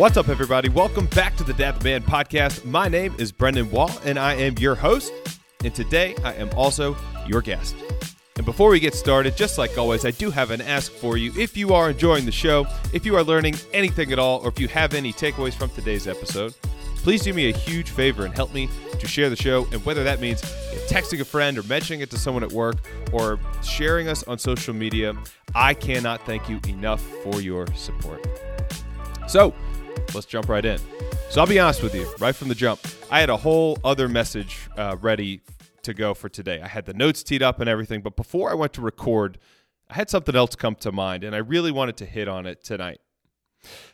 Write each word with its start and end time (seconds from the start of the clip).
What's 0.00 0.16
up, 0.16 0.30
everybody? 0.30 0.70
Welcome 0.70 1.04
back 1.08 1.36
to 1.36 1.44
the 1.44 1.52
the 1.52 1.78
Man 1.84 2.02
podcast. 2.02 2.64
My 2.64 2.88
name 2.88 3.14
is 3.18 3.32
Brendan 3.32 3.70
Wall, 3.70 3.90
and 4.02 4.18
I 4.18 4.32
am 4.32 4.56
your 4.56 4.74
host. 4.74 5.12
And 5.62 5.74
today 5.74 6.16
I 6.24 6.32
am 6.36 6.48
also 6.56 6.96
your 7.26 7.42
guest. 7.42 7.76
And 8.36 8.46
before 8.46 8.70
we 8.70 8.80
get 8.80 8.94
started, 8.94 9.36
just 9.36 9.58
like 9.58 9.76
always, 9.76 10.06
I 10.06 10.12
do 10.12 10.30
have 10.30 10.52
an 10.52 10.62
ask 10.62 10.90
for 10.90 11.18
you. 11.18 11.38
If 11.38 11.54
you 11.54 11.74
are 11.74 11.90
enjoying 11.90 12.24
the 12.24 12.32
show, 12.32 12.66
if 12.94 13.04
you 13.04 13.14
are 13.14 13.22
learning 13.22 13.56
anything 13.74 14.10
at 14.10 14.18
all, 14.18 14.38
or 14.38 14.48
if 14.48 14.58
you 14.58 14.68
have 14.68 14.94
any 14.94 15.12
takeaways 15.12 15.52
from 15.52 15.68
today's 15.68 16.08
episode, 16.08 16.54
please 16.96 17.20
do 17.20 17.34
me 17.34 17.50
a 17.50 17.52
huge 17.54 17.90
favor 17.90 18.24
and 18.24 18.34
help 18.34 18.54
me 18.54 18.70
to 18.98 19.06
share 19.06 19.28
the 19.28 19.36
show. 19.36 19.66
And 19.70 19.84
whether 19.84 20.02
that 20.02 20.18
means 20.18 20.40
texting 20.88 21.20
a 21.20 21.26
friend 21.26 21.58
or 21.58 21.62
mentioning 21.64 22.00
it 22.00 22.10
to 22.12 22.16
someone 22.16 22.42
at 22.42 22.52
work 22.52 22.76
or 23.12 23.38
sharing 23.62 24.08
us 24.08 24.22
on 24.22 24.38
social 24.38 24.72
media, 24.72 25.14
I 25.54 25.74
cannot 25.74 26.24
thank 26.24 26.48
you 26.48 26.58
enough 26.68 27.02
for 27.22 27.42
your 27.42 27.66
support. 27.74 28.26
So 29.28 29.54
let's 30.14 30.26
jump 30.26 30.48
right 30.48 30.64
in. 30.64 30.78
So 31.30 31.40
I'll 31.40 31.46
be 31.46 31.58
honest 31.58 31.82
with 31.82 31.94
you, 31.94 32.12
right 32.18 32.34
from 32.34 32.48
the 32.48 32.54
jump, 32.54 32.80
I 33.10 33.20
had 33.20 33.30
a 33.30 33.36
whole 33.36 33.78
other 33.84 34.08
message 34.08 34.68
uh, 34.76 34.96
ready 35.00 35.40
to 35.82 35.94
go 35.94 36.14
for 36.14 36.28
today. 36.28 36.60
I 36.60 36.68
had 36.68 36.86
the 36.86 36.94
notes 36.94 37.22
teed 37.22 37.42
up 37.42 37.60
and 37.60 37.68
everything, 37.68 38.00
but 38.00 38.16
before 38.16 38.50
I 38.50 38.54
went 38.54 38.72
to 38.74 38.80
record, 38.80 39.38
I 39.88 39.94
had 39.94 40.10
something 40.10 40.36
else 40.36 40.54
come 40.56 40.74
to 40.76 40.92
mind, 40.92 41.24
and 41.24 41.34
I 41.34 41.38
really 41.38 41.72
wanted 41.72 41.96
to 41.98 42.06
hit 42.06 42.28
on 42.28 42.46
it 42.46 42.62
tonight. 42.62 43.00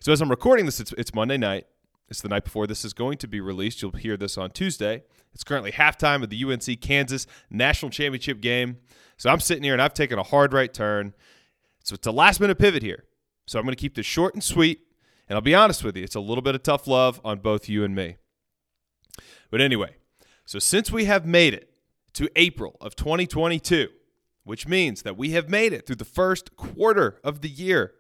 So 0.01 0.13
as 0.13 0.21
I'm 0.21 0.31
recording 0.31 0.67
this, 0.67 0.81
it's, 0.81 0.93
it's 0.93 1.15
Monday 1.15 1.37
night. 1.37 1.67
It's 2.09 2.21
the 2.21 2.29
night 2.29 2.45
before 2.45 2.67
this 2.67 2.85
is 2.85 2.93
going 2.93 3.19
to 3.19 3.29
be 3.29 3.41
released. 3.41 3.83
You'll 3.83 3.93
hear 3.93 4.17
this 4.17 4.39
on 4.39 4.51
Tuesday. 4.51 5.03
It's 5.35 5.43
currently 5.43 5.73
halftime 5.73 6.23
of 6.23 6.31
the 6.31 6.45
UNC 6.45 6.81
Kansas 6.81 7.27
National 7.51 7.91
Championship 7.91 8.41
game. 8.41 8.79
So 9.17 9.29
I'm 9.29 9.41
sitting 9.41 9.65
here 9.65 9.73
and 9.73 9.83
I've 9.83 9.95
taken 9.95 10.19
a 10.19 10.23
hard 10.23 10.53
right 10.53 10.73
turn. 10.73 11.15
So 11.83 11.95
it's 11.95 12.07
a 12.07 12.13
last 12.13 12.41
minute 12.41 12.59
pivot 12.59 12.83
here. 12.83 13.05
So 13.47 13.59
I'm 13.59 13.65
going 13.65 13.75
to 13.75 13.81
keep 13.81 13.95
this 13.95 14.07
short 14.07 14.35
and 14.35 14.43
sweet. 14.43 14.86
And 15.29 15.37
I'll 15.37 15.43
be 15.43 15.55
honest 15.55 15.83
with 15.83 15.97
you, 15.97 16.05
it's 16.05 16.15
a 16.15 16.21
little 16.21 16.43
bit 16.43 16.55
of 16.55 16.63
tough 16.63 16.87
love 16.87 17.21
on 17.25 17.39
both 17.39 17.69
you 17.69 17.85
and 17.85 17.95
me. 17.95 18.17
But 19.51 19.61
anyway, 19.61 19.97
so 20.45 20.59
since 20.59 20.91
we 20.91 21.07
have 21.07 21.27
made 21.27 21.55
it 21.55 21.71
to 22.15 22.31
April 22.37 22.77
of 22.81 22.97
2022, 22.97 23.89
which 24.47 24.69
means 24.69 25.03
that 25.03 25.17
we 25.17 25.31
have 25.31 25.51
made 25.51 25.73
it 25.73 25.85
through 25.87 25.97
the 25.97 26.05
first 26.05 26.55
quarter 26.55 27.19
of 27.25 27.41
the 27.41 27.49
year. 27.49 27.95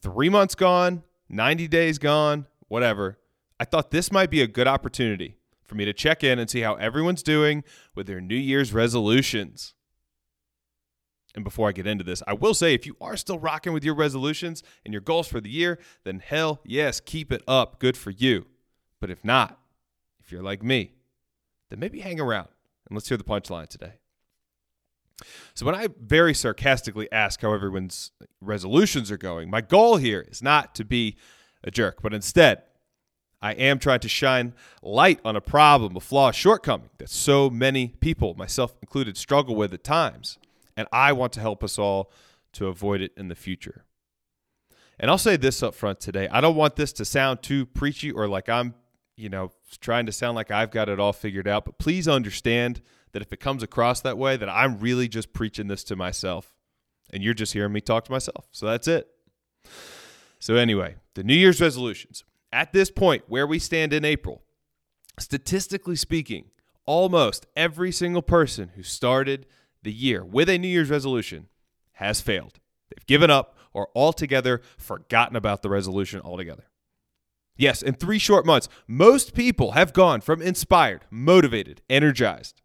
Three 0.00 0.30
months 0.30 0.54
gone, 0.54 1.02
90 1.28 1.68
days 1.68 1.98
gone, 1.98 2.46
whatever. 2.68 3.18
I 3.60 3.66
thought 3.66 3.90
this 3.90 4.10
might 4.10 4.30
be 4.30 4.40
a 4.40 4.46
good 4.46 4.66
opportunity 4.66 5.36
for 5.62 5.74
me 5.74 5.84
to 5.84 5.92
check 5.92 6.24
in 6.24 6.38
and 6.38 6.48
see 6.48 6.62
how 6.62 6.76
everyone's 6.76 7.22
doing 7.22 7.64
with 7.94 8.06
their 8.06 8.20
New 8.20 8.34
Year's 8.34 8.72
resolutions. 8.72 9.74
And 11.34 11.44
before 11.44 11.68
I 11.68 11.72
get 11.72 11.86
into 11.86 12.02
this, 12.02 12.22
I 12.26 12.32
will 12.32 12.54
say 12.54 12.74
if 12.74 12.86
you 12.86 12.96
are 13.00 13.16
still 13.16 13.38
rocking 13.38 13.72
with 13.72 13.84
your 13.84 13.94
resolutions 13.94 14.62
and 14.84 14.92
your 14.92 15.00
goals 15.00 15.28
for 15.28 15.40
the 15.40 15.50
year, 15.50 15.78
then 16.04 16.18
hell 16.18 16.60
yes, 16.64 16.98
keep 17.00 17.32
it 17.32 17.42
up. 17.46 17.78
Good 17.78 17.96
for 17.96 18.10
you. 18.10 18.46
But 19.00 19.10
if 19.10 19.24
not, 19.24 19.58
if 20.20 20.32
you're 20.32 20.42
like 20.42 20.62
me, 20.62 20.92
then 21.68 21.78
maybe 21.78 22.00
hang 22.00 22.20
around 22.20 22.48
and 22.88 22.96
let's 22.96 23.08
hear 23.08 23.16
the 23.16 23.24
punchline 23.24 23.68
today. 23.68 23.94
So, 25.54 25.66
when 25.66 25.74
I 25.74 25.88
very 26.00 26.34
sarcastically 26.34 27.10
ask 27.12 27.42
how 27.42 27.52
everyone's 27.52 28.10
resolutions 28.40 29.10
are 29.10 29.18
going, 29.18 29.50
my 29.50 29.60
goal 29.60 29.96
here 29.96 30.26
is 30.30 30.42
not 30.42 30.74
to 30.76 30.84
be 30.84 31.16
a 31.62 31.70
jerk, 31.70 32.00
but 32.02 32.14
instead, 32.14 32.62
I 33.42 33.52
am 33.52 33.78
trying 33.78 34.00
to 34.00 34.08
shine 34.08 34.54
light 34.82 35.20
on 35.24 35.36
a 35.36 35.40
problem, 35.40 35.96
a 35.96 36.00
flaw, 36.00 36.28
a 36.28 36.32
shortcoming 36.32 36.90
that 36.98 37.08
so 37.08 37.48
many 37.48 37.88
people, 38.00 38.34
myself 38.34 38.74
included, 38.82 39.16
struggle 39.16 39.54
with 39.54 39.72
at 39.72 39.84
times. 39.84 40.38
And 40.80 40.88
I 40.92 41.12
want 41.12 41.32
to 41.34 41.40
help 41.40 41.62
us 41.62 41.78
all 41.78 42.10
to 42.54 42.66
avoid 42.66 43.00
it 43.00 43.12
in 43.16 43.28
the 43.28 43.34
future. 43.34 43.84
And 44.98 45.10
I'll 45.10 45.18
say 45.18 45.36
this 45.36 45.62
up 45.62 45.74
front 45.74 46.00
today 46.00 46.26
I 46.28 46.40
don't 46.40 46.56
want 46.56 46.76
this 46.76 46.92
to 46.94 47.04
sound 47.04 47.42
too 47.42 47.66
preachy 47.66 48.10
or 48.10 48.26
like 48.26 48.48
I'm 48.48 48.74
you 49.20 49.28
know, 49.28 49.52
trying 49.80 50.06
to 50.06 50.12
sound 50.12 50.34
like 50.34 50.50
I've 50.50 50.70
got 50.70 50.88
it 50.88 50.98
all 50.98 51.12
figured 51.12 51.46
out. 51.46 51.66
But 51.66 51.78
please 51.78 52.08
understand 52.08 52.80
that 53.12 53.20
if 53.20 53.32
it 53.34 53.38
comes 53.38 53.62
across 53.62 54.00
that 54.00 54.16
way, 54.16 54.38
that 54.38 54.48
I'm 54.48 54.78
really 54.78 55.08
just 55.08 55.34
preaching 55.34 55.68
this 55.68 55.84
to 55.84 55.96
myself 55.96 56.54
and 57.12 57.22
you're 57.22 57.34
just 57.34 57.52
hearing 57.52 57.72
me 57.72 57.82
talk 57.82 58.06
to 58.06 58.12
myself. 58.12 58.48
So 58.50 58.66
that's 58.66 58.88
it. 58.88 59.08
So, 60.38 60.54
anyway, 60.56 60.94
the 61.14 61.22
New 61.22 61.34
Year's 61.34 61.60
resolutions. 61.60 62.24
At 62.50 62.72
this 62.72 62.90
point, 62.90 63.24
where 63.28 63.46
we 63.46 63.58
stand 63.58 63.92
in 63.92 64.06
April, 64.06 64.42
statistically 65.18 65.96
speaking, 65.96 66.46
almost 66.86 67.46
every 67.54 67.92
single 67.92 68.22
person 68.22 68.70
who 68.74 68.82
started 68.82 69.46
the 69.82 69.92
year 69.92 70.24
with 70.24 70.48
a 70.48 70.58
New 70.58 70.68
Year's 70.68 70.90
resolution 70.90 71.48
has 71.94 72.20
failed. 72.20 72.58
They've 72.90 73.06
given 73.06 73.30
up 73.30 73.56
or 73.72 73.88
altogether 73.94 74.60
forgotten 74.76 75.36
about 75.36 75.62
the 75.62 75.70
resolution 75.70 76.20
altogether. 76.20 76.64
Yes, 77.56 77.82
in 77.82 77.94
three 77.94 78.18
short 78.18 78.46
months, 78.46 78.68
most 78.88 79.34
people 79.34 79.72
have 79.72 79.92
gone 79.92 80.22
from 80.22 80.40
inspired, 80.40 81.04
motivated, 81.10 81.82
energized, 81.90 82.62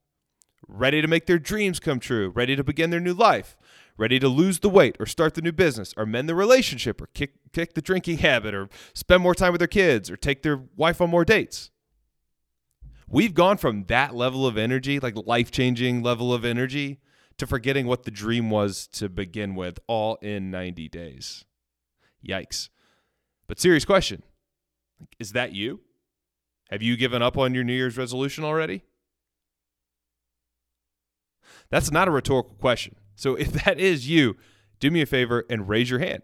ready 0.68 1.02
to 1.02 1.08
make 1.08 1.26
their 1.26 1.40
dreams 1.40 1.80
come 1.80 2.00
true, 2.00 2.30
ready 2.30 2.56
to 2.56 2.64
begin 2.64 2.92
their 2.92 3.00
new 3.00 3.14
life, 3.14 3.58
ready 3.98 4.20
to 4.20 4.28
lose 4.28 4.60
the 4.60 4.70
weight 4.70 4.96
or 5.00 5.06
start 5.06 5.34
the 5.34 5.42
new 5.42 5.52
business 5.52 5.94
or 5.98 6.06
mend 6.06 6.30
the 6.30 6.36
relationship 6.36 7.02
or 7.02 7.08
kick, 7.08 7.34
kick 7.52 7.74
the 7.74 7.82
drinking 7.82 8.18
habit 8.20 8.54
or 8.54 8.70
spend 8.94 9.22
more 9.22 9.36
time 9.36 9.52
with 9.52 9.60
their 9.60 9.68
kids 9.68 10.10
or 10.10 10.18
take 10.18 10.44
their 10.44 10.64
wife 10.76 11.02
on 11.02 11.10
more 11.10 11.26
dates. 11.26 11.72
We've 13.08 13.34
gone 13.34 13.58
from 13.58 13.86
that 13.86 14.16
level 14.16 14.48
of 14.48 14.58
energy, 14.58 15.00
like 15.00 15.16
life 15.28 15.52
changing 15.52 16.02
level 16.02 16.34
of 16.34 16.44
energy, 16.44 17.00
to 17.38 17.48
forgetting 17.48 17.86
what 17.86 18.04
the 18.04 18.12
dream 18.12 18.50
was 18.50 18.88
to 18.88 19.10
begin 19.10 19.56
with, 19.56 19.80
all 19.88 20.16
in 20.22 20.52
90 20.52 20.88
days. 20.90 21.46
Yikes. 22.26 22.70
But 23.48 23.60
serious 23.60 23.86
question 23.86 24.24
is 25.20 25.34
that 25.34 25.54
you? 25.54 25.82
Have 26.72 26.82
you 26.82 26.98
given 26.98 27.22
up 27.22 27.38
on 27.38 27.54
your 27.54 27.64
New 27.64 27.74
Year's 27.74 27.98
resolution 27.98 28.44
already? 28.44 28.84
That's 31.70 31.92
not 31.92 32.08
a 32.08 32.12
rhetorical 32.12 32.56
question. 32.56 32.96
So 33.16 33.36
if 33.36 33.52
that 33.66 33.80
is 33.80 34.10
you, 34.10 34.38
do 34.80 34.92
me 34.92 35.02
a 35.02 35.06
favor 35.06 35.46
and 35.50 35.70
raise 35.70 35.90
your 35.90 36.00
hand. 36.00 36.24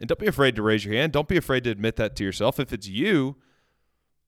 And 0.00 0.08
don't 0.08 0.18
be 0.18 0.26
afraid 0.26 0.56
to 0.56 0.62
raise 0.62 0.84
your 0.84 0.94
hand. 0.94 1.12
Don't 1.12 1.28
be 1.28 1.36
afraid 1.36 1.64
to 1.64 1.70
admit 1.70 1.96
that 1.96 2.16
to 2.16 2.24
yourself. 2.24 2.58
If 2.58 2.72
it's 2.72 2.88
you, 2.88 3.36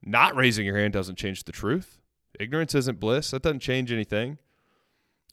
not 0.02 0.36
raising 0.36 0.66
your 0.66 0.78
hand 0.78 0.92
doesn't 0.92 1.16
change 1.16 1.44
the 1.44 1.52
truth. 1.52 1.98
Ignorance 2.38 2.74
isn't 2.74 3.00
bliss. 3.00 3.30
That 3.30 3.42
doesn't 3.42 3.60
change 3.60 3.90
anything. 3.90 4.38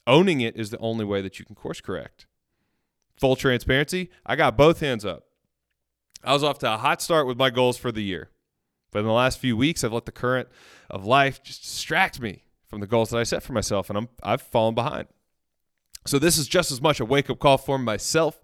Owning 0.08 0.42
it 0.42 0.56
is 0.56 0.70
the 0.70 0.80
only 0.80 1.06
way 1.06 1.22
that 1.22 1.40
you 1.40 1.46
can 1.46 1.56
course 1.56 1.82
correct. 1.82 2.26
Full 3.16 3.36
transparency, 3.36 4.10
I 4.26 4.36
got 4.36 4.58
both 4.58 4.80
hands 4.80 5.06
up. 5.06 5.26
I 6.24 6.34
was 6.34 6.44
off 6.44 6.60
to 6.60 6.74
a 6.74 6.78
hot 6.78 7.02
start 7.02 7.28
with 7.28 7.38
my 7.38 7.50
goals 7.50 7.78
for 7.78 7.92
the 7.92 8.04
year. 8.04 8.30
But 8.92 9.00
in 9.00 9.06
the 9.06 9.12
last 9.12 9.40
few 9.40 9.56
weeks, 9.56 9.84
I've 9.84 9.94
let 9.94 10.06
the 10.06 10.12
current 10.12 10.50
of 10.90 11.06
life 11.06 11.42
just 11.44 11.62
distract 11.62 12.20
me 12.20 12.44
from 12.68 12.80
the 12.80 12.88
goals 12.88 13.10
that 13.10 13.18
I 13.18 13.24
set 13.24 13.44
for 13.44 13.54
myself, 13.54 13.90
and 13.90 13.98
I'm 13.98 14.10
I've 14.22 14.42
fallen 14.42 14.76
behind. 14.76 15.08
So 16.06 16.20
this 16.20 16.38
is 16.38 16.48
just 16.48 16.72
as 16.72 16.82
much 16.82 17.00
a 17.00 17.06
wake 17.06 17.30
up 17.30 17.40
call 17.40 17.58
for 17.58 17.78
myself 17.78 18.42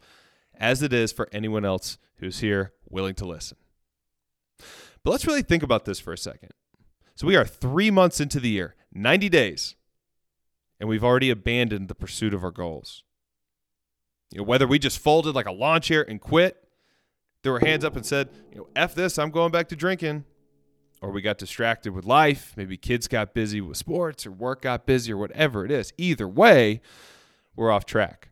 as 0.59 0.81
it 0.81 0.93
is 0.93 1.11
for 1.11 1.27
anyone 1.31 1.65
else 1.65 1.97
who's 2.17 2.39
here 2.39 2.73
willing 2.89 3.15
to 3.15 3.25
listen. 3.25 3.57
But 5.03 5.11
let's 5.11 5.25
really 5.25 5.41
think 5.41 5.63
about 5.63 5.85
this 5.85 5.99
for 5.99 6.13
a 6.13 6.17
second. 6.17 6.51
So 7.15 7.25
we 7.25 7.35
are 7.35 7.45
three 7.45 7.89
months 7.89 8.19
into 8.19 8.39
the 8.39 8.49
year, 8.49 8.75
90 8.93 9.29
days, 9.29 9.75
and 10.79 10.87
we've 10.89 11.03
already 11.03 11.29
abandoned 11.29 11.87
the 11.87 11.95
pursuit 11.95 12.33
of 12.33 12.43
our 12.43 12.51
goals. 12.51 13.03
You 14.31 14.39
know, 14.39 14.43
whether 14.43 14.67
we 14.67 14.79
just 14.79 14.99
folded 14.99 15.35
like 15.35 15.45
a 15.45 15.51
lawn 15.51 15.81
chair 15.81 16.07
and 16.07 16.19
quit, 16.19 16.67
threw 17.43 17.53
our 17.53 17.59
hands 17.59 17.85
up 17.85 17.95
and 17.95 18.05
said, 18.05 18.29
you 18.51 18.57
know, 18.57 18.67
F 18.75 18.93
this, 18.93 19.17
I'm 19.17 19.31
going 19.31 19.51
back 19.51 19.69
to 19.69 19.75
drinking, 19.75 20.25
or 21.01 21.11
we 21.11 21.21
got 21.21 21.37
distracted 21.37 21.93
with 21.93 22.05
life. 22.05 22.53
Maybe 22.57 22.77
kids 22.77 23.07
got 23.07 23.33
busy 23.33 23.61
with 23.61 23.77
sports 23.77 24.25
or 24.25 24.31
work 24.31 24.63
got 24.63 24.85
busy 24.85 25.13
or 25.13 25.17
whatever 25.17 25.63
it 25.63 25.71
is. 25.71 25.93
Either 25.97 26.27
way, 26.27 26.81
we're 27.55 27.71
off 27.71 27.85
track. 27.85 28.29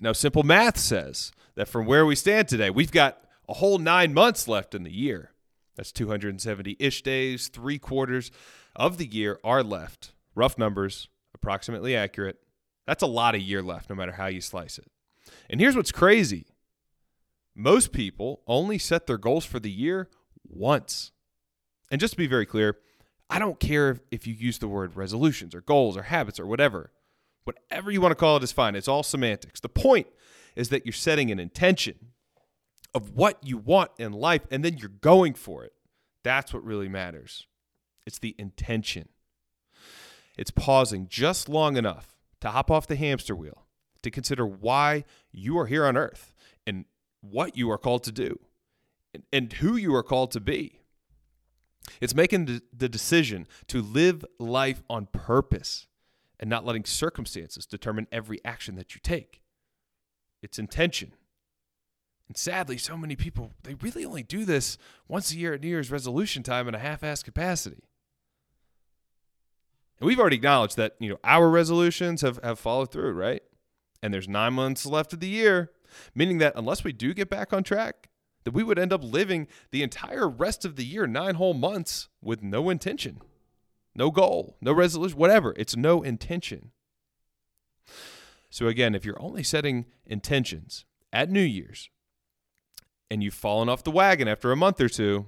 Now, 0.00 0.12
simple 0.12 0.42
math 0.42 0.78
says 0.78 1.32
that 1.56 1.68
from 1.68 1.84
where 1.86 2.06
we 2.06 2.14
stand 2.14 2.48
today, 2.48 2.70
we've 2.70 2.92
got 2.92 3.22
a 3.48 3.54
whole 3.54 3.78
nine 3.78 4.14
months 4.14 4.48
left 4.48 4.74
in 4.74 4.84
the 4.84 4.92
year. 4.92 5.32
That's 5.76 5.92
270 5.92 6.76
ish 6.78 7.02
days, 7.02 7.48
three 7.48 7.78
quarters 7.78 8.30
of 8.76 8.98
the 8.98 9.06
year 9.06 9.38
are 9.42 9.62
left. 9.62 10.12
Rough 10.34 10.58
numbers, 10.58 11.08
approximately 11.34 11.96
accurate. 11.96 12.38
That's 12.86 13.02
a 13.02 13.06
lot 13.06 13.34
of 13.34 13.40
year 13.40 13.62
left, 13.62 13.90
no 13.90 13.96
matter 13.96 14.12
how 14.12 14.26
you 14.26 14.40
slice 14.40 14.78
it. 14.78 14.90
And 15.48 15.60
here's 15.60 15.76
what's 15.76 15.92
crazy 15.92 16.46
most 17.54 17.92
people 17.92 18.42
only 18.46 18.78
set 18.78 19.06
their 19.06 19.18
goals 19.18 19.44
for 19.44 19.60
the 19.60 19.70
year 19.70 20.08
once. 20.48 21.12
And 21.90 22.00
just 22.00 22.12
to 22.12 22.16
be 22.16 22.26
very 22.26 22.46
clear, 22.46 22.78
I 23.28 23.38
don't 23.38 23.60
care 23.60 24.00
if 24.10 24.26
you 24.26 24.34
use 24.34 24.58
the 24.58 24.68
word 24.68 24.96
resolutions 24.96 25.54
or 25.54 25.60
goals 25.60 25.96
or 25.96 26.02
habits 26.02 26.40
or 26.40 26.46
whatever. 26.46 26.92
Whatever 27.44 27.90
you 27.90 28.00
want 28.00 28.12
to 28.12 28.16
call 28.16 28.36
it 28.36 28.42
is 28.42 28.52
fine. 28.52 28.74
It's 28.74 28.88
all 28.88 29.02
semantics. 29.02 29.60
The 29.60 29.68
point 29.68 30.06
is 30.56 30.68
that 30.70 30.84
you're 30.84 30.92
setting 30.92 31.30
an 31.30 31.38
intention 31.38 31.96
of 32.94 33.10
what 33.10 33.38
you 33.42 33.56
want 33.56 33.90
in 33.98 34.12
life 34.12 34.42
and 34.50 34.64
then 34.64 34.78
you're 34.78 34.88
going 34.88 35.34
for 35.34 35.64
it. 35.64 35.72
That's 36.22 36.52
what 36.52 36.64
really 36.64 36.88
matters. 36.88 37.46
It's 38.06 38.18
the 38.18 38.34
intention. 38.38 39.08
It's 40.40 40.50
pausing 40.50 41.06
just 41.06 41.50
long 41.50 41.76
enough 41.76 42.16
to 42.40 42.48
hop 42.48 42.70
off 42.70 42.86
the 42.86 42.96
hamster 42.96 43.36
wheel, 43.36 43.66
to 44.02 44.10
consider 44.10 44.46
why 44.46 45.04
you 45.30 45.58
are 45.58 45.66
here 45.66 45.84
on 45.84 45.98
earth 45.98 46.34
and 46.66 46.86
what 47.20 47.58
you 47.58 47.70
are 47.70 47.76
called 47.76 48.04
to 48.04 48.12
do. 48.12 48.40
and 49.32 49.52
who 49.54 49.76
you 49.76 49.94
are 49.94 50.02
called 50.02 50.30
to 50.30 50.40
be. 50.40 50.80
It's 52.00 52.14
making 52.14 52.62
the 52.72 52.88
decision 52.88 53.46
to 53.66 53.82
live 53.82 54.24
life 54.38 54.82
on 54.88 55.08
purpose 55.12 55.88
and 56.38 56.48
not 56.48 56.64
letting 56.64 56.84
circumstances 56.84 57.66
determine 57.66 58.06
every 58.10 58.42
action 58.42 58.76
that 58.76 58.94
you 58.94 59.00
take. 59.02 59.42
It's 60.42 60.58
intention. 60.58 61.12
And 62.28 62.36
sadly, 62.36 62.78
so 62.78 62.96
many 62.96 63.16
people, 63.16 63.52
they 63.64 63.74
really 63.74 64.06
only 64.06 64.22
do 64.22 64.44
this 64.46 64.78
once 65.06 65.32
a 65.32 65.36
year 65.36 65.52
at 65.54 65.60
New 65.60 65.68
Year's 65.68 65.90
resolution 65.90 66.42
time 66.42 66.66
in 66.66 66.74
a 66.74 66.78
half 66.78 67.02
assed 67.02 67.24
capacity. 67.24 67.89
And 70.00 70.06
we've 70.06 70.18
already 70.18 70.36
acknowledged 70.36 70.76
that, 70.78 70.96
you 70.98 71.10
know, 71.10 71.18
our 71.22 71.50
resolutions 71.50 72.22
have, 72.22 72.40
have 72.42 72.58
followed 72.58 72.90
through, 72.90 73.12
right? 73.12 73.42
And 74.02 74.14
there's 74.14 74.28
nine 74.28 74.54
months 74.54 74.86
left 74.86 75.12
of 75.12 75.20
the 75.20 75.28
year, 75.28 75.70
meaning 76.14 76.38
that 76.38 76.54
unless 76.56 76.82
we 76.82 76.92
do 76.92 77.12
get 77.12 77.28
back 77.28 77.52
on 77.52 77.62
track, 77.62 78.08
that 78.44 78.54
we 78.54 78.62
would 78.62 78.78
end 78.78 78.92
up 78.92 79.04
living 79.04 79.46
the 79.70 79.82
entire 79.82 80.28
rest 80.28 80.64
of 80.64 80.76
the 80.76 80.84
year, 80.84 81.06
nine 81.06 81.34
whole 81.34 81.52
months, 81.52 82.08
with 82.22 82.42
no 82.42 82.70
intention, 82.70 83.20
no 83.94 84.10
goal, 84.10 84.56
no 84.62 84.72
resolution, 84.72 85.18
whatever. 85.18 85.54
It's 85.58 85.76
no 85.76 86.02
intention. 86.02 86.70
So, 88.48 88.66
again, 88.66 88.94
if 88.94 89.04
you're 89.04 89.20
only 89.22 89.42
setting 89.42 89.84
intentions 90.06 90.86
at 91.12 91.30
New 91.30 91.42
Year's 91.42 91.90
and 93.10 93.22
you've 93.22 93.34
fallen 93.34 93.68
off 93.68 93.84
the 93.84 93.90
wagon 93.90 94.28
after 94.28 94.50
a 94.50 94.56
month 94.56 94.80
or 94.80 94.88
two, 94.88 95.26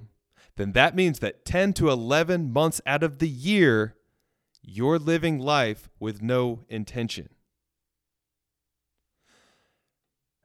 then 0.55 0.71
that 0.73 0.95
means 0.95 1.19
that 1.19 1.45
10 1.45 1.73
to 1.73 1.89
11 1.89 2.51
months 2.51 2.81
out 2.85 3.03
of 3.03 3.19
the 3.19 3.29
year, 3.29 3.95
you're 4.63 4.97
living 4.97 5.39
life 5.39 5.89
with 5.99 6.21
no 6.21 6.61
intention. 6.69 7.29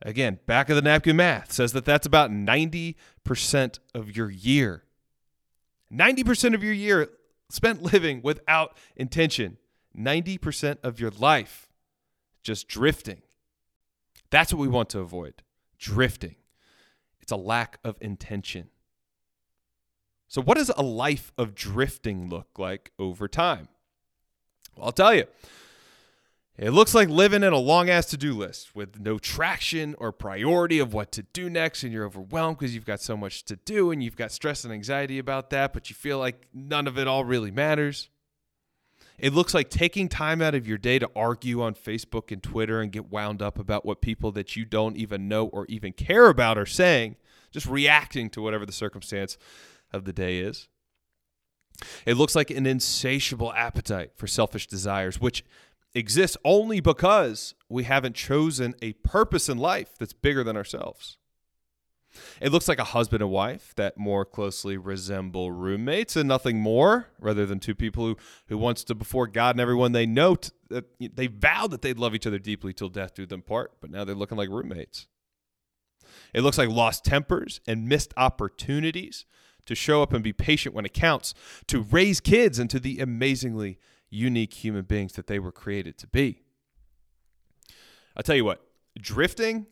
Again, 0.02 0.38
back 0.46 0.68
of 0.68 0.76
the 0.76 0.82
napkin 0.82 1.16
math 1.16 1.52
says 1.52 1.72
that 1.72 1.84
that's 1.84 2.06
about 2.06 2.30
90% 2.30 2.94
of 3.94 4.16
your 4.16 4.30
year. 4.30 4.84
90% 5.92 6.54
of 6.54 6.62
your 6.62 6.72
year 6.72 7.08
spent 7.48 7.82
living 7.82 8.20
without 8.22 8.76
intention. 8.96 9.56
90% 9.96 10.78
of 10.82 11.00
your 11.00 11.10
life 11.10 11.68
just 12.42 12.68
drifting. 12.68 13.22
That's 14.30 14.52
what 14.52 14.60
we 14.60 14.68
want 14.68 14.90
to 14.90 15.00
avoid 15.00 15.42
drifting. 15.78 16.36
It's 17.20 17.32
a 17.32 17.36
lack 17.36 17.78
of 17.84 17.96
intention. 18.00 18.68
So, 20.28 20.42
what 20.42 20.58
does 20.58 20.70
a 20.76 20.82
life 20.82 21.32
of 21.38 21.54
drifting 21.54 22.28
look 22.28 22.58
like 22.58 22.92
over 22.98 23.28
time? 23.28 23.68
Well, 24.78 24.86
I'll 24.86 24.92
tell 24.92 25.14
you. 25.14 25.24
It 26.56 26.70
looks 26.70 26.92
like 26.92 27.08
living 27.08 27.44
in 27.44 27.52
a 27.52 27.58
long 27.58 27.88
ass 27.88 28.06
to 28.06 28.16
do 28.16 28.34
list 28.34 28.74
with 28.74 28.98
no 28.98 29.18
traction 29.18 29.94
or 29.98 30.10
priority 30.10 30.80
of 30.80 30.92
what 30.92 31.12
to 31.12 31.22
do 31.22 31.48
next, 31.48 31.84
and 31.84 31.92
you're 31.92 32.04
overwhelmed 32.04 32.58
because 32.58 32.74
you've 32.74 32.84
got 32.84 33.00
so 33.00 33.16
much 33.16 33.44
to 33.44 33.56
do 33.56 33.92
and 33.92 34.02
you've 34.02 34.16
got 34.16 34.32
stress 34.32 34.64
and 34.64 34.72
anxiety 34.72 35.20
about 35.20 35.50
that, 35.50 35.72
but 35.72 35.88
you 35.88 35.94
feel 35.94 36.18
like 36.18 36.48
none 36.52 36.88
of 36.88 36.98
it 36.98 37.06
all 37.06 37.24
really 37.24 37.52
matters. 37.52 38.08
It 39.18 39.32
looks 39.32 39.54
like 39.54 39.70
taking 39.70 40.08
time 40.08 40.42
out 40.42 40.56
of 40.56 40.66
your 40.66 40.78
day 40.78 40.98
to 40.98 41.10
argue 41.14 41.62
on 41.62 41.74
Facebook 41.74 42.32
and 42.32 42.42
Twitter 42.42 42.80
and 42.80 42.90
get 42.90 43.10
wound 43.10 43.40
up 43.40 43.58
about 43.58 43.84
what 43.84 44.00
people 44.00 44.32
that 44.32 44.56
you 44.56 44.64
don't 44.64 44.96
even 44.96 45.28
know 45.28 45.46
or 45.46 45.64
even 45.66 45.92
care 45.92 46.28
about 46.28 46.58
are 46.58 46.66
saying, 46.66 47.16
just 47.52 47.66
reacting 47.66 48.30
to 48.30 48.42
whatever 48.42 48.66
the 48.66 48.72
circumstance 48.72 49.38
of 49.92 50.04
the 50.04 50.12
day 50.12 50.38
is. 50.38 50.68
It 52.08 52.16
looks 52.16 52.34
like 52.34 52.50
an 52.50 52.64
insatiable 52.64 53.52
appetite 53.52 54.12
for 54.16 54.26
selfish 54.26 54.66
desires, 54.66 55.20
which 55.20 55.44
exists 55.94 56.38
only 56.42 56.80
because 56.80 57.54
we 57.68 57.84
haven't 57.84 58.16
chosen 58.16 58.74
a 58.80 58.94
purpose 58.94 59.46
in 59.50 59.58
life 59.58 59.90
that's 59.98 60.14
bigger 60.14 60.42
than 60.42 60.56
ourselves. 60.56 61.18
It 62.40 62.50
looks 62.50 62.66
like 62.66 62.78
a 62.78 62.84
husband 62.84 63.20
and 63.20 63.30
wife 63.30 63.74
that 63.76 63.98
more 63.98 64.24
closely 64.24 64.78
resemble 64.78 65.52
roommates 65.52 66.16
and 66.16 66.26
nothing 66.26 66.58
more, 66.60 67.08
rather 67.20 67.44
than 67.44 67.60
two 67.60 67.74
people 67.74 68.06
who, 68.06 68.16
who 68.46 68.56
wants 68.56 68.84
to, 68.84 68.94
before 68.94 69.26
God 69.26 69.56
and 69.56 69.60
everyone 69.60 69.92
they 69.92 70.06
know, 70.06 70.36
t- 70.36 70.48
that 70.70 70.86
they 70.98 71.26
vowed 71.26 71.72
that 71.72 71.82
they'd 71.82 71.98
love 71.98 72.14
each 72.14 72.26
other 72.26 72.38
deeply 72.38 72.72
till 72.72 72.88
death 72.88 73.14
do 73.14 73.26
them 73.26 73.42
part, 73.42 73.72
but 73.82 73.90
now 73.90 74.06
they're 74.06 74.14
looking 74.14 74.38
like 74.38 74.48
roommates. 74.48 75.08
It 76.32 76.40
looks 76.40 76.56
like 76.56 76.70
lost 76.70 77.04
tempers 77.04 77.60
and 77.66 77.86
missed 77.86 78.14
opportunities 78.16 79.26
to 79.68 79.74
show 79.74 80.02
up 80.02 80.12
and 80.12 80.24
be 80.24 80.32
patient 80.32 80.74
when 80.74 80.84
it 80.84 80.92
counts, 80.92 81.34
to 81.68 81.80
raise 81.80 82.20
kids 82.20 82.58
into 82.58 82.80
the 82.80 82.98
amazingly 82.98 83.78
unique 84.10 84.54
human 84.54 84.82
beings 84.82 85.12
that 85.12 85.26
they 85.26 85.38
were 85.38 85.52
created 85.52 85.96
to 85.98 86.06
be. 86.06 86.42
I'll 88.16 88.22
tell 88.22 88.34
you 88.34 88.44
what, 88.44 88.62
drifting, 88.98 89.66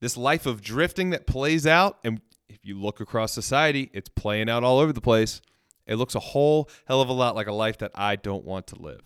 this 0.00 0.16
life 0.16 0.46
of 0.46 0.62
drifting 0.62 1.10
that 1.10 1.26
plays 1.26 1.66
out, 1.66 1.98
and 2.02 2.20
if 2.48 2.58
you 2.62 2.78
look 2.78 3.00
across 3.00 3.32
society, 3.32 3.90
it's 3.92 4.08
playing 4.08 4.48
out 4.48 4.64
all 4.64 4.78
over 4.78 4.92
the 4.92 5.00
place. 5.00 5.42
It 5.86 5.96
looks 5.96 6.14
a 6.14 6.20
whole 6.20 6.68
hell 6.86 7.00
of 7.00 7.08
a 7.08 7.12
lot 7.12 7.34
like 7.36 7.46
a 7.46 7.52
life 7.52 7.78
that 7.78 7.92
I 7.94 8.16
don't 8.16 8.44
want 8.44 8.66
to 8.68 8.76
live. 8.76 9.02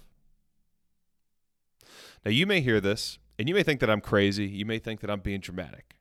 Now, 2.25 2.31
you 2.31 2.47
may 2.47 2.61
hear 2.61 2.81
this 2.81 3.19
and 3.39 3.49
you 3.49 3.55
may 3.55 3.65
think 3.65 3.81
that 3.81 3.91
I'm 3.91 4.01
crazy. 4.01 4.47
You 4.47 4.65
may 4.65 4.79
think 4.79 5.01
that 5.01 5.11
I'm 5.11 5.21
being 5.21 5.41
dramatic. 5.41 5.97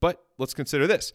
But 0.00 0.22
let's 0.38 0.54
consider 0.54 0.86
this 0.86 1.12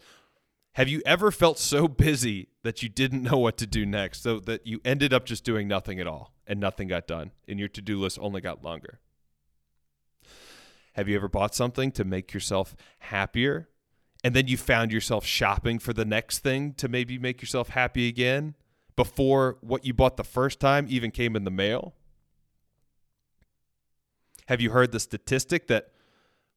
have 0.74 0.88
you 0.88 1.00
ever 1.06 1.30
felt 1.30 1.58
so 1.58 1.86
busy 1.88 2.48
that 2.62 2.82
you 2.82 2.88
didn't 2.88 3.22
know 3.22 3.38
what 3.38 3.56
to 3.58 3.66
do 3.66 3.86
next, 3.86 4.22
so 4.22 4.40
that 4.40 4.66
you 4.66 4.80
ended 4.84 5.12
up 5.12 5.24
just 5.24 5.44
doing 5.44 5.68
nothing 5.68 6.00
at 6.00 6.06
all 6.06 6.32
and 6.46 6.60
nothing 6.60 6.88
got 6.88 7.06
done, 7.06 7.30
and 7.48 7.58
your 7.58 7.68
to 7.68 7.80
do 7.80 7.98
list 7.98 8.18
only 8.20 8.40
got 8.40 8.64
longer? 8.64 9.00
Have 10.94 11.08
you 11.08 11.16
ever 11.16 11.28
bought 11.28 11.54
something 11.54 11.90
to 11.92 12.04
make 12.04 12.34
yourself 12.34 12.76
happier, 12.98 13.68
and 14.22 14.34
then 14.34 14.48
you 14.48 14.56
found 14.56 14.92
yourself 14.92 15.24
shopping 15.24 15.78
for 15.78 15.92
the 15.92 16.04
next 16.04 16.40
thing 16.40 16.74
to 16.74 16.88
maybe 16.88 17.18
make 17.18 17.40
yourself 17.40 17.70
happy 17.70 18.08
again 18.08 18.54
before 18.96 19.58
what 19.60 19.84
you 19.84 19.94
bought 19.94 20.16
the 20.16 20.24
first 20.24 20.60
time 20.60 20.86
even 20.88 21.10
came 21.10 21.36
in 21.36 21.44
the 21.44 21.50
mail? 21.50 21.94
Have 24.48 24.60
you 24.60 24.70
heard 24.70 24.92
the 24.92 25.00
statistic 25.00 25.68
that 25.68 25.90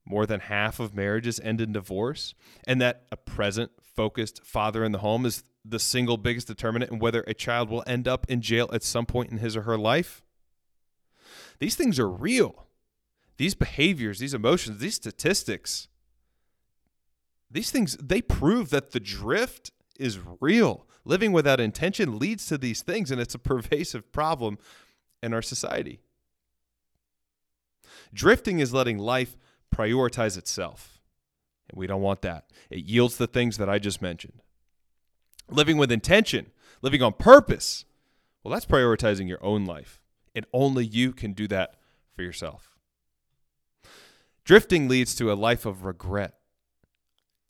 more 0.10 0.26
than 0.26 0.40
half 0.40 0.80
of 0.80 0.96
marriages 0.96 1.40
end 1.44 1.62
in 1.62 1.74
divorce, 1.74 2.34
and 2.66 2.82
that 2.82 3.04
a 3.12 3.18
present 3.18 3.72
focused 3.82 4.44
father 4.44 4.84
in 4.84 4.92
the 4.92 5.00
home 5.00 5.26
is 5.26 5.44
the 5.66 5.80
single 5.80 6.18
biggest 6.18 6.48
determinant 6.48 6.92
in 6.92 7.00
whether 7.00 7.24
a 7.28 7.34
child 7.34 7.70
will 7.70 7.84
end 7.86 8.08
up 8.08 8.26
in 8.30 8.42
jail 8.42 8.70
at 8.72 8.84
some 8.84 9.06
point 9.06 9.32
in 9.32 9.38
his 9.40 9.58
or 9.58 9.64
her 9.64 9.78
life. 9.78 10.24
These 11.60 11.76
things 11.76 12.00
are 12.00 12.10
real. 12.10 12.68
These 13.38 13.56
behaviors, 13.56 14.20
these 14.20 14.34
emotions, 14.34 14.80
these 14.80 14.96
statistics, 14.96 15.90
these 17.52 17.72
things, 17.72 17.98
they 17.98 18.22
prove 18.22 18.70
that 18.70 18.92
the 18.92 19.00
drift 19.00 19.72
is 20.00 20.20
real. 20.40 20.88
Living 21.04 21.32
without 21.32 21.60
intention 21.60 22.20
leads 22.20 22.46
to 22.48 22.58
these 22.58 22.82
things, 22.82 23.12
and 23.12 23.20
it's 23.20 23.36
a 23.36 23.40
pervasive 23.54 24.12
problem 24.12 24.58
in 25.22 25.34
our 25.34 25.42
society. 25.42 26.00
Drifting 28.14 28.60
is 28.60 28.74
letting 28.74 28.98
life 28.98 29.36
prioritize 29.74 30.38
itself. 30.38 31.00
And 31.70 31.78
we 31.78 31.88
don't 31.88 32.02
want 32.02 32.22
that. 32.22 32.46
It 32.70 32.86
yields 32.86 33.18
the 33.18 33.28
things 33.28 33.58
that 33.58 33.70
I 33.70 33.80
just 33.80 34.02
mentioned. 34.02 34.42
Living 35.50 35.78
with 35.78 35.92
intention, 35.92 36.52
living 36.82 37.02
on 37.02 37.14
purpose, 37.14 37.86
well, 38.44 38.54
that's 38.54 38.66
prioritizing 38.66 39.28
your 39.28 39.44
own 39.44 39.66
life. 39.66 40.02
And 40.36 40.46
only 40.54 40.86
you 40.86 41.14
can 41.14 41.34
do 41.34 41.48
that 41.48 41.76
for 42.16 42.22
yourself. 42.22 42.78
Drifting 44.46 44.88
leads 44.88 45.16
to 45.16 45.32
a 45.32 45.36
life 45.36 45.66
of 45.66 45.84
regret. 45.84 46.36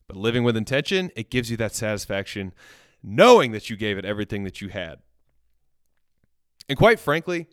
But 0.08 0.18
living 0.18 0.44
with 0.44 0.58
intention, 0.58 1.12
it 1.16 1.30
gives 1.30 1.52
you 1.52 1.58
that 1.58 1.76
satisfaction 1.76 2.54
knowing 3.04 3.52
that 3.52 3.70
you 3.70 3.78
gave 3.78 3.98
it 3.98 4.06
everything 4.06 4.44
that 4.44 4.62
you 4.62 4.70
had. 4.70 5.00
And 6.70 6.78
quite 6.78 7.00
frankly, 7.00 7.48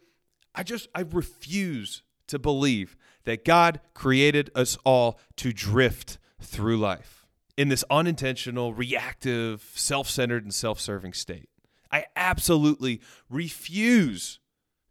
I 0.55 0.63
just 0.63 0.89
I 0.95 1.01
refuse 1.01 2.03
to 2.29 2.39
believe 2.39 2.97
that 3.25 3.45
God 3.45 3.81
created 3.95 4.51
us 4.55 4.77
all 4.85 5.19
to 5.37 5.53
drift 5.53 6.19
through 6.41 6.77
life 6.77 7.27
in 7.57 7.69
this 7.69 7.85
unintentional, 7.91 8.75
reactive, 8.75 9.71
self 9.75 10.09
centered, 10.09 10.43
and 10.43 10.55
self 10.55 10.81
serving 10.81 11.13
state. 11.13 11.49
I 11.91 12.07
absolutely 12.17 13.01
refuse 13.31 14.41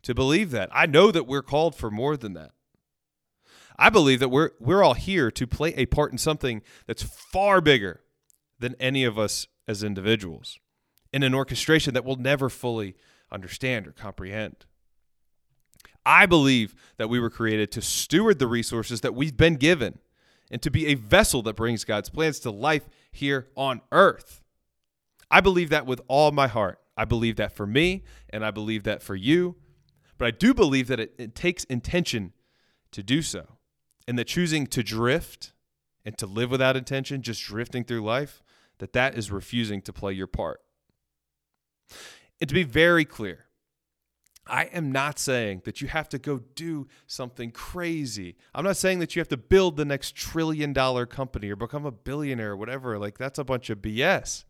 to 0.03 0.13
believe 0.13 0.51
that. 0.51 0.69
I 0.71 0.85
know 0.85 1.11
that 1.11 1.27
we're 1.27 1.41
called 1.41 1.75
for 1.75 1.91
more 1.91 2.15
than 2.15 2.33
that. 2.33 2.51
I 3.77 3.89
believe 3.89 4.19
that 4.19 4.29
we're, 4.29 4.51
we're 4.59 4.83
all 4.83 4.93
here 4.93 5.31
to 5.31 5.47
play 5.47 5.73
a 5.75 5.85
part 5.85 6.11
in 6.11 6.17
something 6.17 6.61
that's 6.85 7.03
far 7.03 7.59
bigger 7.59 8.01
than 8.59 8.75
any 8.79 9.03
of 9.03 9.17
us 9.17 9.47
as 9.67 9.83
individuals 9.83 10.59
in 11.11 11.23
an 11.23 11.33
orchestration 11.33 11.93
that 11.93 12.05
we'll 12.05 12.15
never 12.15 12.49
fully 12.49 12.95
understand 13.31 13.87
or 13.87 13.91
comprehend. 13.91 14.65
I 16.05 16.25
believe 16.25 16.75
that 16.97 17.09
we 17.09 17.19
were 17.19 17.29
created 17.29 17.71
to 17.73 17.81
steward 17.81 18.39
the 18.39 18.47
resources 18.47 19.01
that 19.01 19.15
we've 19.15 19.37
been 19.37 19.55
given 19.55 19.99
and 20.51 20.61
to 20.61 20.69
be 20.69 20.87
a 20.87 20.95
vessel 20.95 21.41
that 21.43 21.55
brings 21.55 21.83
God's 21.83 22.09
plans 22.09 22.39
to 22.41 22.51
life 22.51 22.87
here 23.11 23.47
on 23.55 23.81
earth. 23.91 24.41
I 25.31 25.41
believe 25.41 25.69
that 25.69 25.85
with 25.85 26.01
all 26.07 26.31
my 26.31 26.47
heart. 26.47 26.79
I 26.95 27.05
believe 27.05 27.37
that 27.37 27.55
for 27.55 27.65
me, 27.65 28.03
and 28.29 28.45
I 28.45 28.51
believe 28.51 28.83
that 28.83 29.01
for 29.01 29.15
you. 29.15 29.55
But 30.17 30.27
I 30.27 30.31
do 30.31 30.53
believe 30.53 30.87
that 30.87 30.99
it, 30.99 31.15
it 31.17 31.33
takes 31.33 31.63
intention 31.63 32.33
to 32.91 33.01
do 33.01 33.21
so. 33.21 33.57
And 34.07 34.19
that 34.19 34.27
choosing 34.27 34.67
to 34.67 34.83
drift 34.83 35.53
and 36.05 36.17
to 36.17 36.27
live 36.27 36.51
without 36.51 36.77
intention, 36.77 37.21
just 37.21 37.41
drifting 37.41 37.83
through 37.83 38.03
life, 38.03 38.43
that 38.77 38.93
that 38.93 39.17
is 39.17 39.31
refusing 39.31 39.81
to 39.81 39.93
play 39.93 40.13
your 40.13 40.27
part. 40.27 40.61
And 42.39 42.47
to 42.47 42.53
be 42.53 42.63
very 42.63 43.05
clear, 43.05 43.45
I 44.45 44.65
am 44.65 44.91
not 44.91 45.19
saying 45.19 45.61
that 45.63 45.79
you 45.79 45.87
have 45.87 46.09
to 46.09 46.19
go 46.19 46.39
do 46.55 46.87
something 47.07 47.51
crazy. 47.51 48.35
I'm 48.53 48.65
not 48.65 48.75
saying 48.75 48.99
that 48.99 49.15
you 49.15 49.21
have 49.21 49.29
to 49.29 49.37
build 49.37 49.77
the 49.77 49.85
next 49.85 50.15
trillion 50.15 50.73
dollar 50.73 51.05
company 51.05 51.49
or 51.49 51.55
become 51.55 51.85
a 51.85 51.91
billionaire 51.91 52.51
or 52.51 52.57
whatever. 52.57 52.99
Like, 52.99 53.17
that's 53.17 53.39
a 53.39 53.45
bunch 53.45 53.69
of 53.69 53.79
BS. 53.79 54.43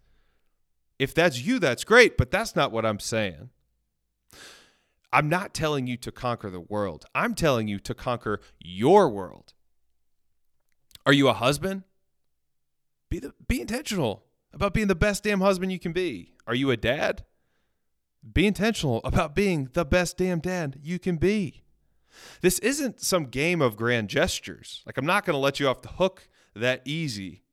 If 0.98 1.14
that's 1.14 1.42
you, 1.42 1.60
that's 1.60 1.84
great, 1.84 2.18
but 2.18 2.32
that's 2.32 2.56
not 2.56 2.72
what 2.72 2.86
I'm 2.86 3.00
saying. 3.00 3.50
I'm 5.12 5.30
not 5.30 5.54
telling 5.54 5.86
you 5.86 5.96
to 5.98 6.12
conquer 6.12 6.50
the 6.50 6.60
world. 6.60 7.06
I'm 7.14 7.36
telling 7.36 7.68
you 7.68 7.78
to 7.80 7.94
conquer 7.94 8.42
your 8.60 9.10
world. 9.10 9.54
Are 11.06 11.14
you 11.14 11.28
a 11.28 11.34
husband? 11.34 11.84
Be 13.10 13.20
the, 13.20 13.34
be 13.48 13.62
intentional 13.62 14.24
about 14.54 14.74
being 14.74 14.88
the 14.88 14.96
best 14.96 15.24
damn 15.24 15.42
husband 15.42 15.72
you 15.72 15.80
can 15.80 15.94
be. 15.94 16.34
Are 16.48 16.56
you 16.56 16.72
a 16.72 16.78
dad? 16.78 17.24
Be 18.32 18.48
intentional 18.48 19.02
about 19.04 19.36
being 19.36 19.70
the 19.74 19.86
best 19.86 20.18
damn 20.18 20.40
dad 20.40 20.80
you 20.82 20.98
can 20.98 21.18
be. 21.18 21.64
This 22.42 22.60
isn't 22.60 23.02
some 23.02 23.26
game 23.26 23.62
of 23.62 23.76
grand 23.76 24.10
gestures. 24.10 24.82
Like 24.86 24.98
I'm 24.98 25.06
not 25.06 25.26
going 25.26 25.34
to 25.34 25.40
let 25.40 25.60
you 25.60 25.68
off 25.68 25.82
the 25.82 25.90
hook 25.90 26.30
that 26.56 26.82
easy. 26.86 27.44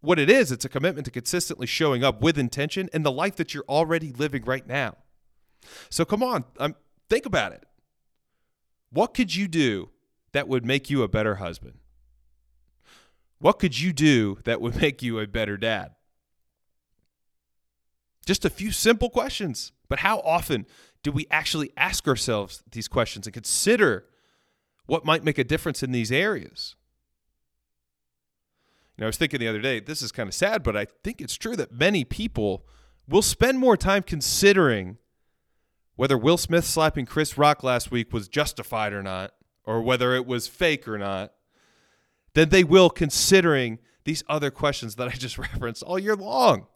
What 0.00 0.18
it 0.18 0.28
is, 0.28 0.52
it's 0.52 0.66
a 0.66 0.68
commitment 0.68 1.06
to 1.06 1.10
consistently 1.10 1.66
showing 1.66 2.04
up 2.04 2.20
with 2.20 2.38
intention 2.38 2.90
in 2.92 3.02
the 3.02 3.10
life 3.10 3.36
that 3.36 3.54
you're 3.54 3.64
already 3.68 4.12
living 4.12 4.44
right 4.44 4.66
now. 4.66 4.96
So 5.88 6.04
come 6.04 6.22
on, 6.22 6.44
um, 6.58 6.76
think 7.08 7.24
about 7.24 7.52
it. 7.52 7.64
What 8.90 9.14
could 9.14 9.34
you 9.34 9.48
do 9.48 9.90
that 10.32 10.46
would 10.46 10.64
make 10.64 10.90
you 10.90 11.02
a 11.02 11.08
better 11.08 11.36
husband? 11.36 11.78
What 13.38 13.58
could 13.58 13.80
you 13.80 13.92
do 13.92 14.38
that 14.44 14.60
would 14.60 14.76
make 14.80 15.02
you 15.02 15.18
a 15.18 15.26
better 15.26 15.56
dad? 15.56 15.92
Just 18.24 18.44
a 18.44 18.50
few 18.50 18.70
simple 18.70 19.10
questions. 19.10 19.72
But 19.88 20.00
how 20.00 20.20
often 20.20 20.66
do 21.02 21.12
we 21.12 21.26
actually 21.30 21.70
ask 21.76 22.08
ourselves 22.08 22.62
these 22.70 22.88
questions 22.88 23.26
and 23.26 23.34
consider 23.34 24.06
what 24.86 25.04
might 25.04 25.24
make 25.24 25.38
a 25.38 25.44
difference 25.44 25.82
in 25.82 25.92
these 25.92 26.10
areas? 26.10 26.76
You 28.96 29.02
know, 29.02 29.06
I 29.06 29.08
was 29.08 29.16
thinking 29.16 29.40
the 29.40 29.48
other 29.48 29.60
day, 29.60 29.80
this 29.80 30.02
is 30.02 30.12
kind 30.12 30.28
of 30.28 30.34
sad, 30.34 30.62
but 30.62 30.76
I 30.76 30.86
think 31.02 31.20
it's 31.20 31.36
true 31.36 31.56
that 31.56 31.72
many 31.72 32.04
people 32.04 32.64
will 33.08 33.22
spend 33.22 33.58
more 33.58 33.76
time 33.76 34.02
considering 34.02 34.98
whether 35.96 36.16
Will 36.16 36.38
Smith 36.38 36.64
slapping 36.64 37.06
Chris 37.06 37.36
Rock 37.36 37.62
last 37.62 37.90
week 37.90 38.12
was 38.12 38.28
justified 38.28 38.92
or 38.92 39.02
not, 39.02 39.32
or 39.64 39.82
whether 39.82 40.14
it 40.14 40.26
was 40.26 40.48
fake 40.48 40.88
or 40.88 40.98
not, 40.98 41.32
than 42.34 42.48
they 42.48 42.64
will 42.64 42.90
considering 42.90 43.78
these 44.04 44.22
other 44.28 44.50
questions 44.50 44.96
that 44.96 45.08
I 45.08 45.12
just 45.12 45.38
referenced 45.38 45.82
all 45.82 45.98
year 45.98 46.16
long. 46.16 46.66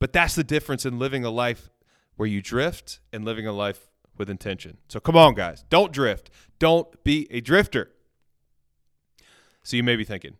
But 0.00 0.12
that's 0.12 0.34
the 0.34 0.42
difference 0.42 0.84
in 0.84 0.98
living 0.98 1.24
a 1.24 1.30
life 1.30 1.70
where 2.16 2.28
you 2.28 2.42
drift 2.42 2.98
and 3.12 3.24
living 3.24 3.46
a 3.46 3.52
life 3.52 3.88
with 4.16 4.28
intention. 4.28 4.78
So 4.88 4.98
come 4.98 5.16
on, 5.16 5.34
guys. 5.34 5.64
Don't 5.70 5.92
drift. 5.92 6.30
Don't 6.58 7.02
be 7.04 7.28
a 7.30 7.40
drifter. 7.40 7.90
So 9.62 9.76
you 9.76 9.82
may 9.82 9.96
be 9.96 10.04
thinking, 10.04 10.36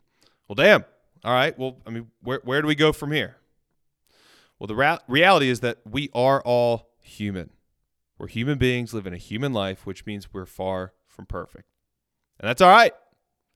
well, 0.49 0.55
damn. 0.55 0.85
All 1.25 1.33
right. 1.33 1.57
Well, 1.59 1.76
I 1.87 1.90
mean, 1.90 2.09
where, 2.23 2.40
where 2.43 2.62
do 2.62 2.69
we 2.69 2.75
go 2.75 2.93
from 2.93 3.12
here? 3.12 3.37
Well, 4.59 4.67
the 4.67 4.75
ra- 4.75 4.99
reality 5.07 5.49
is 5.49 5.61
that 5.61 5.79
we 5.88 6.11
are 6.14 6.43
all 6.43 6.90
human. 7.02 7.50
We're 8.19 8.29
human 8.29 8.59
beings 8.59 8.93
living 8.93 9.12
a 9.12 9.19
human 9.19 9.52
life, 9.52 9.87
which 9.87 10.05
means 10.07 10.33
we're 10.33 10.47
far 10.47 10.93
from 11.07 11.26
perfect. 11.26 11.64
And 12.38 12.49
that's 12.49 12.61
all 12.62 12.71
right. 12.71 12.93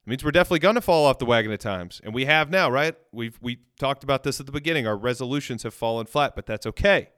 It 0.07 0.11
means 0.11 0.23
we're 0.23 0.33
definitely 0.33 0.59
going 0.59 0.75
to 0.75 0.83
fall 0.83 1.07
off 1.07 1.19
the 1.19 1.25
wagon 1.25 1.51
at 1.51 1.61
times. 1.61 2.01
And 2.05 2.13
we 2.13 2.27
have 2.27 2.51
now, 2.51 2.71
right? 2.71 2.95
We've 3.11 3.39
we 3.41 3.61
talked 3.79 4.05
about 4.05 4.23
this 4.23 4.39
at 4.39 4.47
the 4.47 4.53
beginning. 4.53 4.87
Our 4.87 4.97
resolutions 4.97 5.63
have 5.63 5.73
fallen 5.73 6.05
flat, 6.07 6.37
but 6.37 6.45
that's 6.45 6.67
okay. 6.67 7.09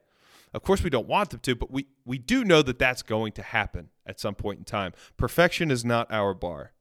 Of 0.53 0.63
course, 0.63 0.81
we 0.81 0.89
don't 0.89 1.07
want 1.07 1.31
them 1.31 1.41
to, 1.41 1.55
but 1.55 1.69
we, 1.69 1.87
we 2.05 2.17
do 2.17 2.45
know 2.45 2.61
that 2.61 2.79
that's 2.79 3.03
going 3.03 3.33
to 3.33 3.41
happen 3.41 3.89
at 4.05 4.19
some 4.19 4.33
point 4.33 4.59
in 4.59 4.65
time. 4.65 4.93
Perfection 5.17 5.69
is 5.69 5.83
not 5.83 6.11
our 6.11 6.33
bar. 6.33 6.71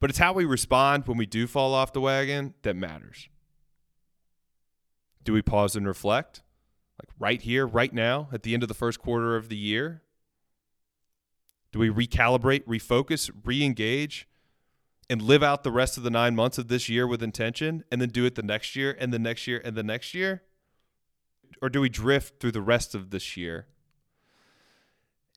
But 0.00 0.10
it's 0.10 0.18
how 0.18 0.32
we 0.32 0.44
respond 0.44 1.06
when 1.06 1.16
we 1.16 1.26
do 1.26 1.46
fall 1.46 1.74
off 1.74 1.92
the 1.92 2.00
wagon 2.00 2.54
that 2.62 2.74
matters. 2.74 3.28
Do 5.22 5.32
we 5.32 5.42
pause 5.42 5.76
and 5.76 5.86
reflect? 5.86 6.42
Like 7.00 7.10
right 7.18 7.40
here, 7.40 7.66
right 7.66 7.92
now, 7.92 8.28
at 8.32 8.42
the 8.42 8.54
end 8.54 8.62
of 8.64 8.68
the 8.68 8.74
first 8.74 8.98
quarter 8.98 9.36
of 9.36 9.48
the 9.48 9.56
year? 9.56 10.02
Do 11.70 11.78
we 11.78 11.90
recalibrate, 11.90 12.64
refocus, 12.64 13.30
re 13.44 13.62
engage, 13.62 14.27
and 15.10 15.22
live 15.22 15.42
out 15.42 15.62
the 15.62 15.70
rest 15.70 15.96
of 15.96 16.02
the 16.02 16.10
nine 16.10 16.34
months 16.34 16.58
of 16.58 16.68
this 16.68 16.88
year 16.88 17.06
with 17.06 17.22
intention 17.22 17.84
and 17.90 18.00
then 18.00 18.10
do 18.10 18.24
it 18.24 18.34
the 18.34 18.42
next 18.42 18.76
year 18.76 18.96
and 18.98 19.12
the 19.12 19.18
next 19.18 19.46
year 19.46 19.60
and 19.64 19.76
the 19.76 19.82
next 19.82 20.14
year? 20.14 20.42
Or 21.62 21.68
do 21.68 21.80
we 21.80 21.88
drift 21.88 22.40
through 22.40 22.52
the 22.52 22.62
rest 22.62 22.94
of 22.94 23.10
this 23.10 23.36
year 23.36 23.66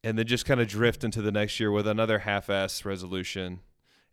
and 0.04 0.18
then 0.18 0.28
just 0.28 0.46
kind 0.46 0.60
of 0.60 0.68
drift 0.68 1.04
into 1.04 1.22
the 1.22 1.32
next 1.32 1.60
year 1.60 1.72
with 1.72 1.88
another 1.88 2.20
half 2.20 2.50
ass 2.50 2.84
resolution 2.84 3.62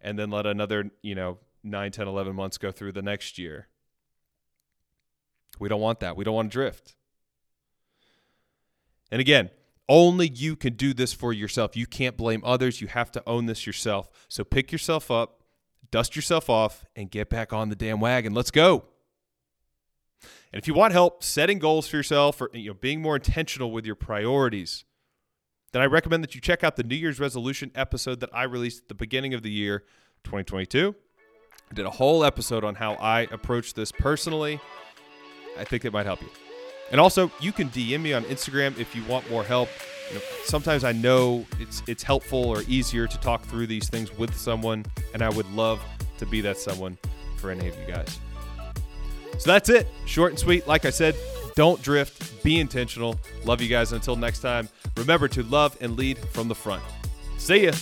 and 0.01 0.19
then 0.19 0.31
let 0.31 0.47
another, 0.47 0.91
you 1.03 1.15
know, 1.15 1.39
9, 1.65 1.91
10, 1.91 2.07
11 2.07 2.35
months 2.35 2.57
go 2.57 2.71
through 2.71 2.93
the 2.93 3.03
next 3.03 3.39
year? 3.39 3.69
We 5.59 5.69
don't 5.69 5.81
want 5.81 6.01
that. 6.01 6.17
We 6.17 6.25
don't 6.25 6.35
want 6.35 6.51
to 6.51 6.57
drift. 6.57 6.95
And 9.11 9.21
again, 9.21 9.51
only 9.89 10.29
you 10.29 10.55
can 10.55 10.75
do 10.75 10.93
this 10.93 11.13
for 11.13 11.33
yourself. 11.33 11.77
You 11.77 11.87
can't 11.87 12.17
blame 12.17 12.43
others. 12.45 12.81
You 12.81 12.89
have 12.89 13.11
to 13.13 13.23
own 13.27 13.47
this 13.47 13.67
yourself. 13.67 14.09
So 14.29 14.45
pick 14.45 14.71
yourself 14.71 15.11
up, 15.11 15.38
dust 15.91 16.17
yourself 16.17 16.51
off, 16.51 16.85
and 16.97 17.11
get 17.11 17.29
back 17.29 17.53
on 17.53 17.69
the 17.69 17.77
damn 17.77 18.01
wagon. 18.01 18.35
Let's 18.35 18.51
go. 18.51 18.85
And 20.53 20.61
if 20.61 20.67
you 20.67 20.75
want 20.75 20.93
help 20.93 21.23
setting 21.23 21.59
goals 21.59 21.89
for 21.89 21.97
yourself 21.97 22.41
or 22.41 22.51
you 22.53 22.69
know 22.69 22.75
being 22.75 23.03
more 23.03 23.17
intentional 23.17 23.71
with 23.71 23.85
your 23.85 23.95
priorities, 23.95 24.85
then 25.73 25.83
I 25.83 25.87
recommend 25.87 26.25
that 26.25 26.35
you 26.35 26.41
check 26.41 26.65
out 26.65 26.77
the 26.77 26.83
New 26.83 26.97
Year's 26.97 27.21
resolution 27.21 27.71
episode 27.75 28.21
that 28.21 28.31
I 28.33 28.45
released 28.45 28.83
at 28.83 28.89
the 28.89 28.95
beginning 28.95 29.35
of 29.35 29.43
the 29.43 29.51
year 29.51 29.81
2022. 30.25 30.95
I 31.71 31.75
did 31.75 31.85
a 31.85 31.91
whole 31.91 32.25
episode 32.25 32.65
on 32.65 32.77
how 32.77 32.95
I 32.95 33.23
approach 33.31 33.75
this 33.75 33.93
personally 33.93 34.59
I 35.59 35.65
think 35.65 35.85
it 35.85 35.93
might 35.93 36.07
help 36.07 36.23
you. 36.23 36.48
And 36.91 37.01
also, 37.01 37.31
you 37.41 37.53
can 37.53 37.69
DM 37.71 38.01
me 38.01 38.13
on 38.13 38.25
Instagram 38.25 38.79
if 38.79 38.95
you 38.97 39.05
want 39.05 39.29
more 39.31 39.45
help. 39.45 39.69
You 40.09 40.17
know, 40.17 40.23
sometimes 40.45 40.85
I 40.85 40.93
know 40.93 41.47
it's 41.61 41.83
it's 41.87 42.03
helpful 42.03 42.45
or 42.47 42.63
easier 42.67 43.07
to 43.07 43.19
talk 43.21 43.45
through 43.45 43.67
these 43.67 43.89
things 43.89 44.17
with 44.17 44.35
someone, 44.35 44.87
and 45.13 45.23
I 45.23 45.29
would 45.29 45.51
love 45.53 45.81
to 46.19 46.27
be 46.27 46.41
that 46.41 46.57
someone 46.57 46.97
for 47.37 47.51
any 47.51 47.69
of 47.69 47.79
you 47.79 47.87
guys. 47.87 48.19
So 49.39 49.51
that's 49.51 49.69
it. 49.69 49.87
Short 50.07 50.33
and 50.33 50.39
sweet. 50.39 50.67
Like 50.67 50.85
I 50.85 50.91
said, 50.91 51.15
don't 51.55 51.81
drift. 51.83 52.43
Be 52.43 52.59
intentional. 52.59 53.19
Love 53.45 53.61
you 53.61 53.69
guys. 53.69 53.93
Until 53.93 54.17
next 54.17 54.41
time, 54.41 54.69
remember 54.97 55.29
to 55.29 55.43
love 55.45 55.77
and 55.81 55.97
lead 55.97 56.19
from 56.33 56.49
the 56.49 56.55
front. 56.55 56.83
See 57.37 57.67
ya. 57.67 57.73